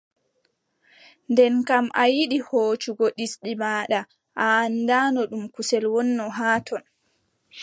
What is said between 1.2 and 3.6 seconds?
Nden kam a yiɗi hoocugo ɗisdi